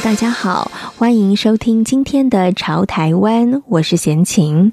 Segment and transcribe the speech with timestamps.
[0.00, 4.72] 大家好，欢迎收听今天的《潮台湾》，我是闲情。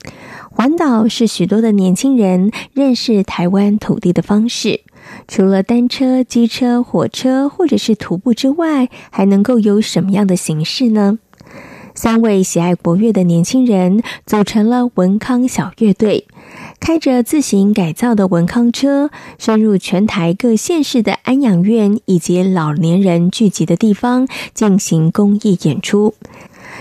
[0.50, 4.82] 环岛是许多的年轻人认识台湾土地的方式。
[5.28, 11.20] 除了单车、机车、火车或者是徒步之外，还能够有什么样的形式呢？
[12.02, 16.26] 三位喜爱国乐的年轻人组成了文康小乐队，
[16.80, 26.14] 开着自行改造的文康车，深入全台各县市的安养院以及老年人聚集的地方进行公益演出。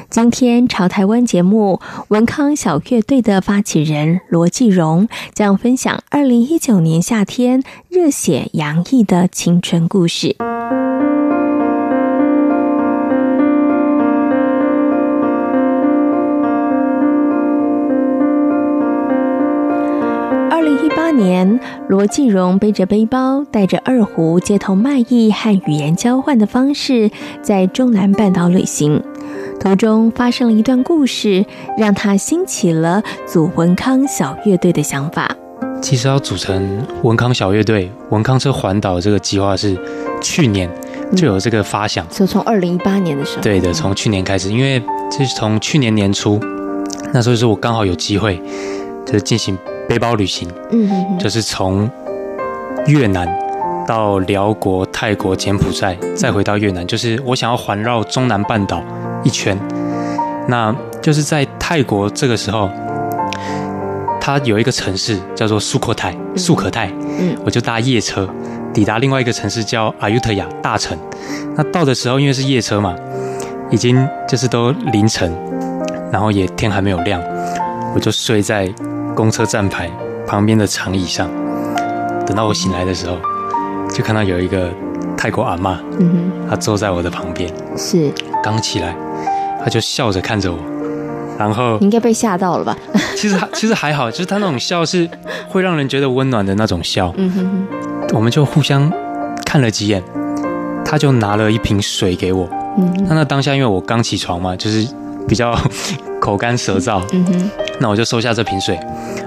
[0.08, 10.36] 今天《潮台湾》节目，文康小乐队的发起人罗继荣将分享二零一九年夏天热血洋溢的青春故事。
[21.19, 27.10] 年，罗继荣背着背包，带着二胡，街头卖艺和语言交换的方式，
[27.42, 29.02] 在中南半岛旅行。
[29.60, 31.44] 途中发生了一段故事，
[31.77, 35.36] 让他兴起了组文康小乐队的想法。
[35.83, 39.77] 其实要组成文康小乐队、文康车环岛这个计划是
[40.20, 40.70] 去年
[41.16, 43.42] 就有这个发想，就从二零一八年的时候。
[43.42, 46.41] 对的，从去年开始，因为这是从去年年初，
[47.12, 48.41] 那时候是我刚好有机会，
[49.05, 49.56] 就是进行
[49.89, 51.91] 背包旅行，嗯哼哼，就是从
[52.86, 53.27] 越南
[53.86, 58.83] 到辽国、泰国、柬埔寨，再回到越南，就是我想要环绕中南半岛。
[59.25, 59.59] 一圈，
[60.47, 60.72] 那
[61.03, 62.70] 就是在泰国这个时候，
[64.20, 66.86] 它有一个城市叫做素可泰，素可泰，
[67.19, 68.28] 嗯，我就搭夜车
[68.72, 70.97] 抵达另外一个城市叫阿尤特亚大城。
[71.56, 72.94] 那到的时候，因为是夜车嘛，
[73.72, 75.37] 已经就是都凌晨，
[76.12, 77.20] 然后也天还没有亮，
[77.93, 78.72] 我就睡在
[79.19, 79.91] 公车站牌
[80.29, 81.29] 旁边的长椅上。
[82.25, 83.17] 等到我醒来的时候，
[83.91, 84.71] 就看到有一个
[85.17, 88.12] 泰国阿嬷，嗯哼，她坐在我的旁边，是
[88.45, 88.95] 刚起来。
[89.61, 90.59] 她就笑着看着我，
[91.37, 92.77] 然后你应该被吓到了吧？
[93.19, 95.11] 其实其实还好，就是她那种笑是
[95.49, 97.12] 会让人觉得温暖的那种笑。
[97.17, 97.67] 嗯哼哼。
[98.15, 98.89] 我们就互相
[99.45, 100.00] 看了几眼，
[100.85, 102.49] 她就拿了一瓶水给我。
[102.79, 103.05] 嗯。
[103.09, 104.87] 那那当下因为我刚起床嘛，就是
[105.27, 105.59] 比较
[106.23, 107.03] 口干舌燥。
[107.12, 107.50] 嗯哼。
[107.81, 108.78] 那我就收下这瓶水，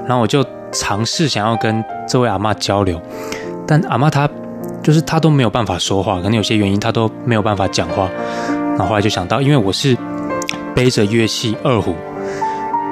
[0.08, 3.02] 然后我就尝试想要跟这位阿嬷交流，
[3.68, 4.30] 但阿嬷她
[4.82, 8.10] 就是她都没有办法说话，可能有些原因她都没有办法讲话。
[8.48, 9.98] 然后后来就想到，因为我是。
[10.74, 11.94] 背着乐器二胡，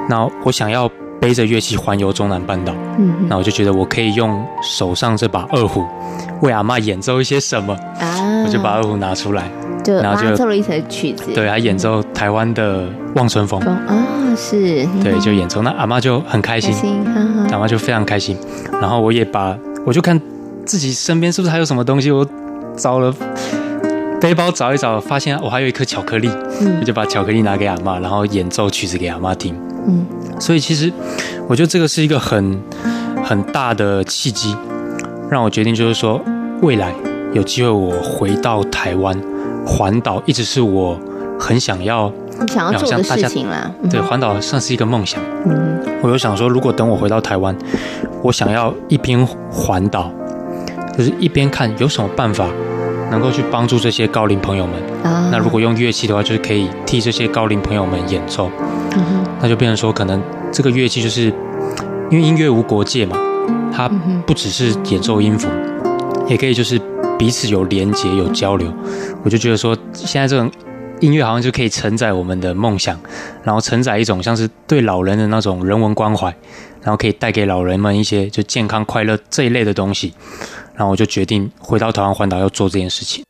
[0.06, 0.86] 那我想要
[1.18, 5.82] 背着乐器环游中南半岛，嗯，那我就觉得我可以用手上这把二胡
[6.42, 9.50] 为阿嬷演奏一些什么啊，我就把二胡拿出来，
[9.90, 12.82] 就然后就奏了一首曲子，对，还演奏台湾的
[13.16, 14.06] 《望春风》啊，
[14.36, 18.36] 是，对，就演奏，那阿妈就很开心，开心呵呵，阿妈就非常开心，
[18.80, 20.20] 然后我也把，我就看
[20.64, 22.24] 自己身边是不是还有什么东西，我
[22.76, 23.12] 找了。
[24.20, 26.28] 背包找一找，发现我还有一颗巧克力，
[26.60, 29.56] 嗯，我就把巧克力拿给阿妈，然后演奏曲子给阿妈听，
[29.88, 30.04] 嗯，
[30.38, 30.92] 所以其实
[31.48, 32.62] 我觉得这个是一个很
[33.24, 34.54] 很大的契机，
[35.30, 36.20] 让我决定就是说，
[36.60, 36.92] 未来
[37.32, 39.18] 有机会我回到台湾
[39.66, 40.98] 环岛，一直是我
[41.38, 42.12] 很想要
[42.48, 43.70] 想要做的事情啦。
[43.90, 47.56] 对，环岛算是一个梦想，嗯，我就想说，如果等我回到台湾，
[48.22, 50.10] 我想要一边环岛，
[50.96, 52.46] 就是一边看有什么办法。
[53.10, 58.48] 能够去帮助这些高龄朋友们，啊，那如果用乐器的话，就是可以替这些高龄朋友们演奏，
[58.92, 60.22] 嗯哼，那就变成说，可能
[60.52, 61.22] 这个乐器就是
[62.08, 63.18] 因为音乐无国界嘛，
[63.74, 63.90] 它
[64.24, 65.48] 不只是演奏音符，
[66.28, 66.80] 也可以就是
[67.20, 68.72] 彼此有连接、有交流。
[69.22, 70.50] 我就觉得说，现在这种
[71.00, 72.98] 音乐好像就可以承载我们的梦想，
[73.42, 76.34] 然后承载一种像是对老人的那种人文关怀，
[76.80, 80.14] 然后可以带给老人们一些就健康快乐这一类的东西。
[80.74, 83.22] 然后我就决定回到台湾环岛要做这件事情。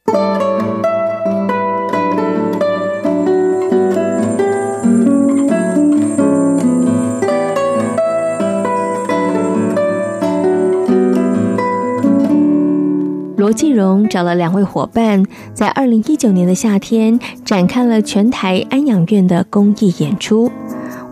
[13.51, 20.49] 罗继荣找了两位伙伴，在二零一九年的夏天展开了全台安养院的公益演出。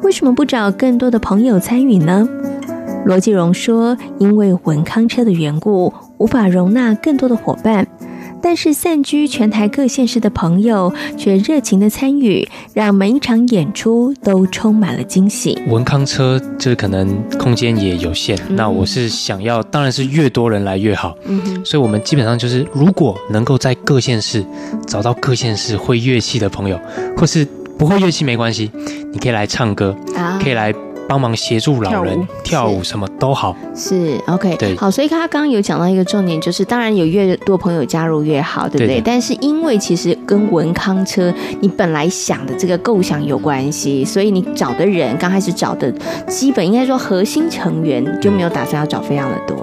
[0.05, 2.29] 为什么不找更多的朋友参与呢？
[3.05, 7.85] 罗继荣说：“因为文康车的缘故。”无法容纳更多的伙伴，
[8.43, 15.59] 但是散居全台各县市的朋友却热情的参与，让每一场演出都充满了惊喜。
[15.67, 21.17] 文康车这可能空间也有限，嗯、那我是想要，当然是越多人来越好。
[21.27, 24.45] 嗯哼，所以我们基本上就是，如果能够在各县市
[24.87, 26.81] 找到各县市会乐器的朋友，
[27.17, 27.47] 或是
[27.77, 28.71] 不会乐器没关系，
[29.13, 30.75] 你可以来唱歌，啊、可以来。
[31.09, 34.55] 帮忙协助老人跳舞，什么都好，是 OK。
[34.57, 38.87] 对，好，所以他刚刚有讲到一个重点，就是当然有越多朋友加入越好，对不对？
[38.87, 39.01] 对。
[39.01, 45.91] 但是因为其实跟文康车你本来想的这个构想有关系，所以你找的人刚开始找的
[46.29, 49.57] 基本应该说核心成员就没有打算要找非常的多，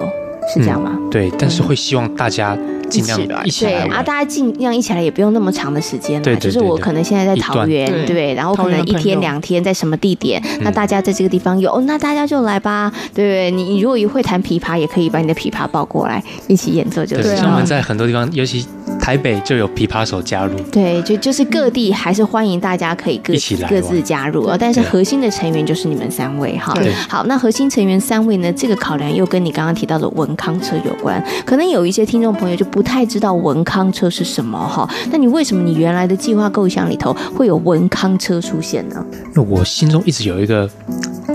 [0.52, 0.92] 是这样吗？
[0.94, 2.56] 嗯、对，但是会希望大家。
[2.88, 6.36] 尽量一起来，对啊，大家尽量一起来，也不用那么长的时间对。
[6.36, 12.92] 就是我可能现在在桃园，对，然后可能一天两天在什么地点，那大家在这个地方有，哦，那大家就来吧。
[13.12, 17.24] 对，你如果也会弹琵琶，也可以把你的琵琶抱过来一起演奏，就是。
[17.24, 18.64] 对，像我们在很多地方，尤其。
[19.06, 26.74] 台北就有琵琶手加入，对，就就是各地还是欢迎大家可以各一起来各自加入啊，但是核心的成员就是你们三位哈。
[26.74, 34.90] 对，好，那核心成员三位呢，这个考量又跟你刚刚提到的文康车有关，可能有一些听众朋友就不太知道文康车是什么哈。
[35.12, 39.06] 那你为什么你原来的计划构想里头会有文康车出现呢？
[39.32, 40.68] 那我心中一直有一个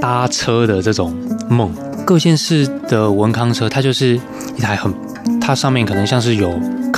[0.02, 1.16] 搭车的这种
[1.50, 1.74] 梦，
[2.04, 4.20] 各县市的文康车，它就是
[4.58, 4.94] 一台很。
[5.40, 6.52] 它上面可能像是有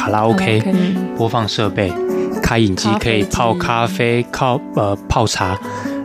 [0.03, 0.61] 卡拉 OK
[1.15, 1.89] 播放设备、
[2.41, 5.57] 开饮机可以泡咖啡、泡呃泡茶，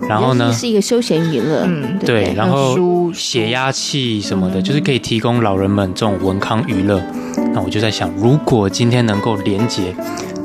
[0.08, 7.02] 然后呢是一个休闲娱乐，嗯，对，然后血压器什么的，就是可以提供老人们这种文康娱乐。
[7.52, 9.92] 那我就在想，如果今天能够连接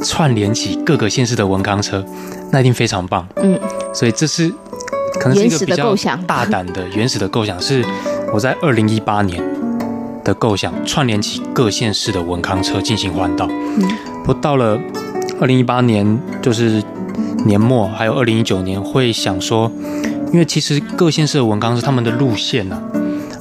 [0.03, 2.03] 串联起各个县市的文康车，
[2.51, 3.27] 那一定非常棒。
[3.35, 3.59] 嗯，
[3.93, 4.51] 所以这是
[5.19, 5.95] 可能是一个比较
[6.25, 7.85] 大胆的原始的构想，是
[8.33, 9.52] 我在二零一八年。
[10.23, 13.89] 的构想串联起各县市的文康车进行环岛，嗯，
[14.23, 14.79] 不到了
[15.39, 16.81] 二零一八年就是
[17.45, 19.71] 年末，还有二零一九年会想说，
[20.31, 22.81] 因为其实各县市的文康是他们的路线呢、啊，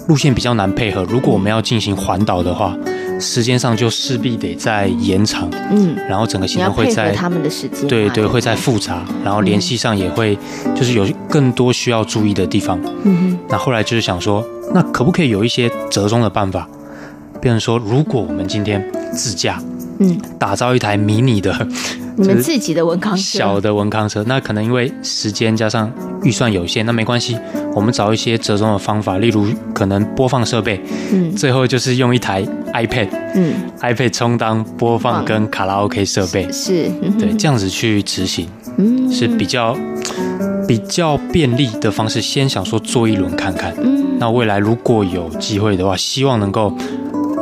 [0.08, 1.04] 路线比较难配合。
[1.04, 2.76] 如果我们要进行环岛的话，
[3.22, 10.36] 时间上就势必得再延长，嗯，然后整个行程会在他们的时间，对对，会再复杂，然后联系上也会
[10.74, 13.38] 就是有更多需要注意的地方，嗯哼。
[13.48, 14.44] 那后来就是想说。
[14.74, 16.66] 那可不可以有一些折中的办法？
[17.42, 18.82] 比如说，如果我们今天
[19.12, 19.62] 自驾，
[19.98, 21.68] 嗯，打造一台迷你的，
[22.16, 25.92] 你们自己的文康车，小的文康车，那可能因为时间加上
[26.22, 27.36] 预算有限，那没关系，
[27.74, 30.80] 我们找一些折中的方法，例如可能播放设备，
[31.12, 39.76] 嗯，最后就是用一台 iPad，嗯，iPad 充当播放跟卡拉 OK 设备，是，对，这样子去执行，嗯，是比较。
[40.64, 43.74] 比较便利的方式，先想说做一轮看看。
[43.82, 46.72] 嗯，那未来如果有机会的话，希望能够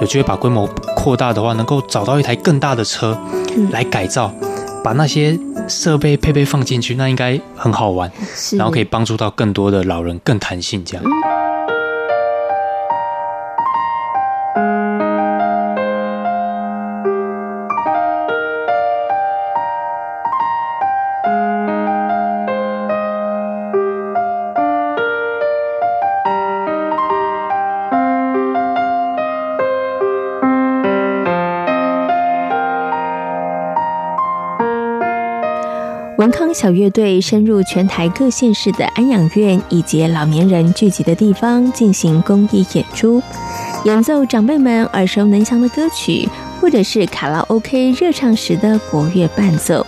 [0.01, 0.67] 有机会把规模
[0.97, 3.17] 扩大的话，能够找到一台更大的车
[3.71, 4.33] 来改造，
[4.83, 5.39] 把那些
[5.71, 8.11] 设备配备放进去，那应该很好玩，
[8.59, 11.05] 然后可以帮助到更多的老人更弹性这样。
[36.31, 43.21] 文康小乐队深入全台各县市的安养院以及老年人聚集的地方进行公益演出，
[43.83, 46.29] 演奏长辈们耳熟能详的歌曲，
[46.61, 49.85] 或者是卡拉 OK 热唱时的国乐伴奏。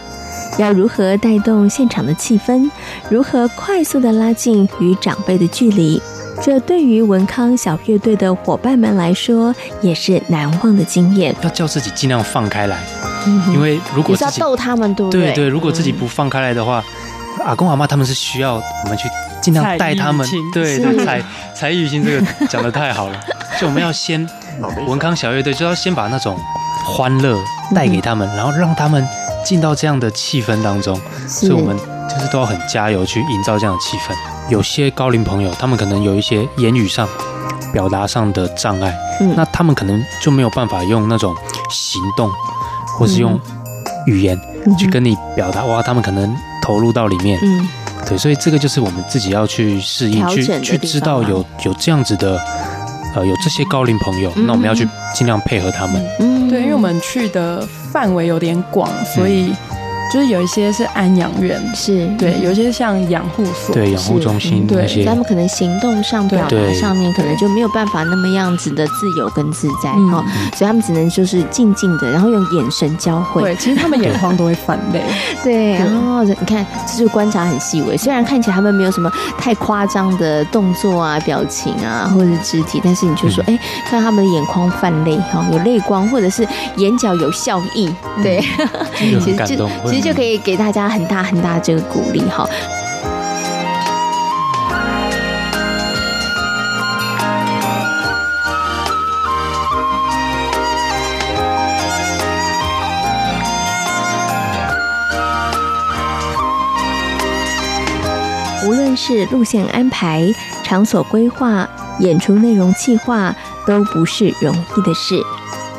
[0.59, 2.69] 要如何带动现场的气氛？
[3.09, 6.03] 如何快速地拉近与长辈的距离？
[6.43, 11.37] 这对于文康小乐队的伙伴们来说，也是难忘的经验。
[11.43, 12.83] 要叫自己尽量放开来，
[13.53, 15.27] 因为如果是要逗他们，对不对？
[15.27, 16.83] 对对，如果自己不放开来的话，
[17.39, 19.09] 嗯、阿公阿妈他们是需要我们去
[19.41, 20.27] 尽量带他们。
[20.53, 21.23] 对对，才
[21.55, 23.21] 才艺兴这个讲的太好了，
[23.61, 24.29] 就我们要先
[24.87, 26.37] 文康小乐队就要先把那种
[26.85, 27.39] 欢乐
[27.75, 29.07] 带给他们，嗯、然后让他们
[29.45, 34.15] 进到这样的气氛当中，是所以我们就是都要很加油去营造这样的气氛。
[34.49, 37.09] 有些高龄朋友，他们可能有一些言语上、
[37.73, 41.35] 表达上的障碍，嗯，那他们可能就没有办法用那种
[41.71, 42.31] 行动，
[43.03, 43.39] 或是用
[44.07, 44.41] 语言
[44.79, 45.65] 去跟你表达。
[45.65, 46.33] 哇，他们可能
[46.63, 47.69] 投入到里面，嗯，
[48.09, 52.41] 对，所以这个就是我们自己要去适应，去去知道有有这样子的，
[53.17, 56.01] 呃，有这些高龄朋友，那我们要去尽量配合他们。
[56.21, 59.53] 嗯，对，因为我们去的范围有点广，所以。
[60.13, 70.23] 就是有一些是安养院，是对，有一些像养护所，对，养护中心那些，他们可能行动上、表达上面可能就没有办法那么样子的自由跟自在哈，
[70.55, 73.43] 所以他们只能就是静静的，然后用眼神交汇。
[73.43, 75.03] 对，其实他们眼眶都会泛泪。
[75.43, 87.89] 对，然后你看，这就观察很细微，虽然看起来他们没有什么太夸张的动作啊、表情啊，或者是肢体，但是你就说，哎，看他们的眼眶泛泪哈，有泪光，或者是眼角有笑意，
[88.23, 88.45] 对，
[88.95, 92.45] 其实就其实就可以给大家很大很大的这个鼓励哈。
[108.65, 110.33] 无论是路线安排、
[110.65, 111.69] 场所规划、
[112.01, 113.35] 演出内容计划，
[113.67, 115.21] 都不是容易的事。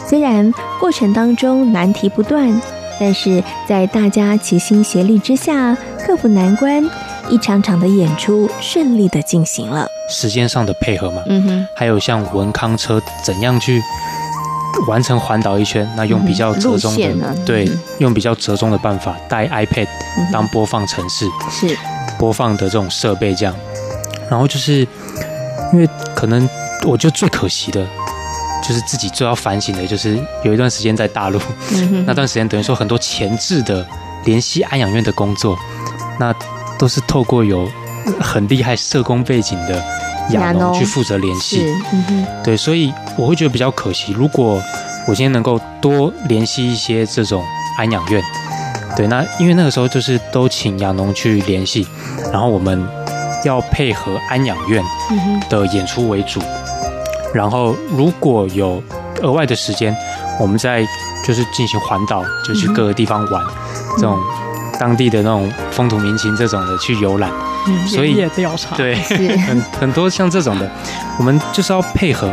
[0.05, 2.61] 虽然过程当中难题不断，
[2.99, 6.83] 但是在大家齐心协力之下，克服难关，
[7.29, 9.87] 一场场的演出顺利的进行了。
[10.09, 13.81] 时间上的配合嘛，嗯哼，还有像文康车怎样去
[14.87, 17.69] 完成环岛一圈，那用比较折中的，嗯、对，
[17.99, 19.87] 用比较折中的办法，带 iPad
[20.31, 21.77] 当播放程式，是。
[22.19, 23.53] 播放的这种设备，这样，
[24.29, 24.87] 然后就是
[25.73, 26.47] 因为可能，
[26.85, 27.85] 我觉得最可惜的，
[28.67, 31.39] 就是自己最要反省的，就是有一段时间在大陆，
[32.07, 33.85] 那段时间等于说很多前置的
[34.25, 35.57] 联系安养院的工作，
[36.19, 36.33] 那
[36.79, 37.69] 都是透过有
[38.19, 39.83] 很厉害社工背景的
[40.31, 41.61] 亚农去负责联系，
[42.43, 44.13] 对，所以我会觉得比较可惜。
[44.13, 44.61] 如果
[45.07, 47.43] 我今天能够多联系一些这种
[47.77, 48.23] 安养院。
[48.95, 51.87] 对，那因为那个时候就是都请亚农去联系，
[52.31, 52.87] 然后我们
[53.43, 54.83] 要配合安养院
[55.49, 56.39] 的演出为主，
[57.33, 58.81] 然后如果有
[59.21, 59.95] 额外的时间，
[60.39, 60.85] 我们再
[61.25, 63.43] 就是进行环岛，就去各个地方玩，
[63.97, 64.17] 这种
[64.79, 67.31] 当地的那种风土民情这种的去游览，
[67.87, 68.75] 所以调查。
[68.75, 70.69] 对很很多像这种的，
[71.17, 72.31] 我们就是要配合，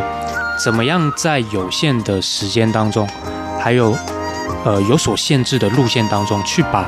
[0.62, 3.08] 怎么样在有限的时间当中，
[3.58, 3.96] 还有。
[4.62, 6.84] 呃，有所限制的路线当中，去把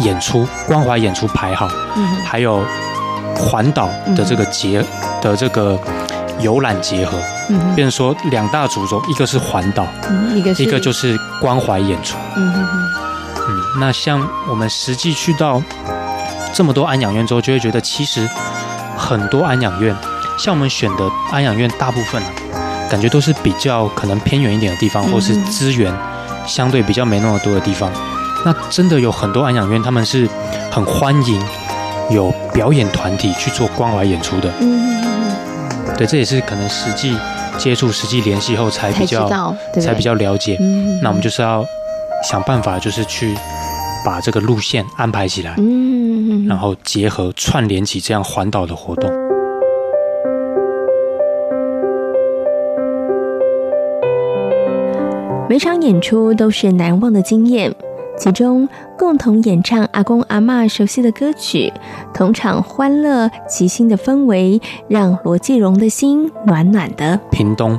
[0.00, 2.64] 演出关怀演出排好，嗯，还有
[3.36, 4.86] 环岛的这个结、嗯、
[5.22, 5.78] 的这个
[6.40, 7.16] 游览结合，
[7.52, 12.68] 嗯，变成说两大主轴，一个是环岛，嗯，一个是一个就是关怀演出，嗯嗯
[13.36, 15.62] 嗯，那像我们实际去到
[16.52, 18.28] 这么多安养院之后，就会觉得其实
[18.96, 19.94] 很多安养院，
[20.38, 22.22] 像我们选的安养院，大部分
[22.90, 25.92] 感觉都是比较可能偏远一点的地方，嗯、或是资源。
[26.44, 27.88] 相对比较没那么多的地方，
[28.44, 30.28] 那真的有很多安养院，他们是
[30.72, 31.40] 很欢迎
[32.10, 34.50] 有表演团体去做关怀演出的。
[34.60, 35.04] 嗯嗯
[35.86, 35.94] 嗯。
[35.96, 37.16] 对，这也是可能实际
[37.58, 39.28] 接触、实际联系后才比较
[39.74, 40.56] 才，才比较了解。
[40.60, 40.98] 嗯。
[41.02, 41.64] 那我们就是要
[42.28, 43.34] 想办法，就是去
[44.04, 45.54] 把这个路线安排起来。
[45.58, 46.46] 嗯。
[46.48, 49.10] 然后结合串联起这样环岛的活动。
[55.48, 57.74] 每场演出都是难忘的经验，
[58.18, 61.72] 其中共同演唱阿公阿嬷熟悉的歌曲，
[62.14, 67.18] 同场欢乐齐心的氛围，让罗继荣的心暖暖的。
[67.30, 67.78] 屏东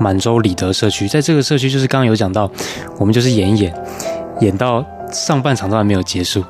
[0.00, 2.50] 满洲里德社区，在这个社区就是刚刚有讲到，
[2.98, 3.74] 我们就是演演，
[4.40, 6.42] 演到上半场都还没有结束，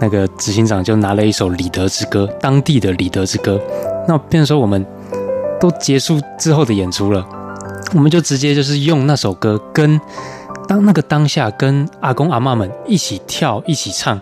[0.00, 3.60] 那个执行长就拿了一首里德之歌，当地的里德之歌，
[4.06, 4.86] 那变成说我们
[5.58, 7.26] 都结束之后的演出了。
[7.94, 9.98] 我们就直接就是用那首歌跟
[10.68, 14.20] 当那个当下跟阿公阿嬷们一起跳、一起唱、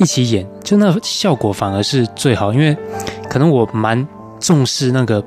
[0.00, 2.52] 一起演，就那效果反而是最好。
[2.52, 2.76] 因为
[3.30, 4.06] 可能我蛮
[4.40, 5.24] 重视那个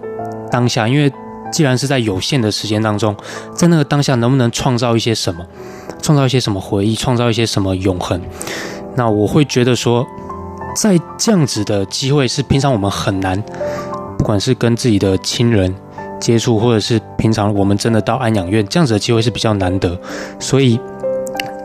[0.52, 1.10] 当下，因为
[1.50, 3.16] 既然是在有限的时间当中，
[3.56, 5.46] 在那个当下能不能创造一些什么，
[6.02, 8.22] 创造一些什么回忆，创造一些什么永恒，
[8.96, 10.06] 那我会觉得说，
[10.76, 13.42] 在这样子的机会是平常我们很难，
[14.18, 15.74] 不管是跟自己的亲人。
[16.20, 19.98] 接触，或者是平常我们真的到安养院这样子的机会是比较难得，
[20.40, 20.80] 所以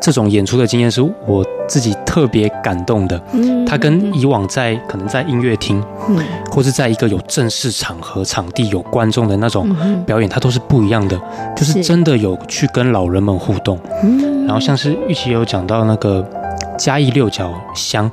[0.01, 3.21] 这种演出的经验是我自己特别感动的。
[3.33, 6.19] 嗯，它跟以往在可能在音乐厅，嗯，
[6.51, 11.19] 或是在一个有正式场合、场地有观众的那种表演，它都是不一样的。
[11.57, 16.25] 就是真的有去跟老人们互动，嗯，然后像是玉琪有讲到那个
[16.79, 18.11] 嘉义六角乡。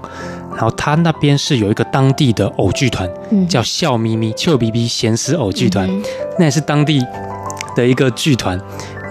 [0.51, 3.09] 然后他那边是有一个当地的偶剧团，
[3.47, 5.89] 叫笑咪咪、俏咪咪闲思偶剧团，
[6.37, 7.03] 那也是当地
[7.75, 8.59] 的一个剧团。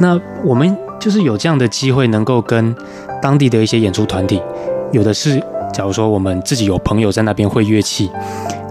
[0.00, 2.74] 那我们就是有这样的机会，能够跟
[3.22, 4.40] 当地的一些演出团体，
[4.92, 5.38] 有的是，
[5.72, 8.10] 假如说我们自己有朋友在那边会乐器，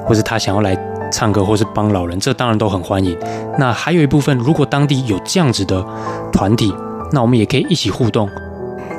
[0.06, 0.78] 或是他想要来
[1.12, 3.18] 唱歌，或是帮老人，这当然都很欢迎。
[3.58, 5.84] 那还有一部分，如果当地有这样子的
[6.32, 6.74] 团体，
[7.12, 8.30] 那我们也可以一起互动。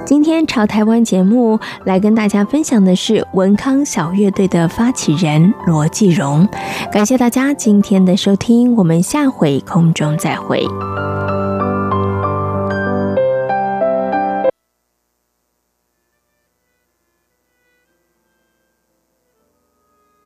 [0.06, 6.48] 今天潮台湾节目来跟大家分享的是文康小乐队的发起人罗继荣。
[6.92, 10.64] 感谢大家今天的收听，我们下回空中再会。